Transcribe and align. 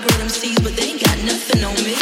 got 0.00 0.18
them 0.18 0.28
C's, 0.28 0.58
but 0.60 0.74
they 0.76 0.84
ain't 0.84 1.04
got 1.04 1.18
nothing 1.24 1.64
on 1.64 1.74
me. 1.84 1.99